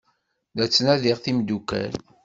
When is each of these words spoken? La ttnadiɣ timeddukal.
La 0.55 0.65
ttnadiɣ 0.67 1.17
timeddukal. 1.19 1.93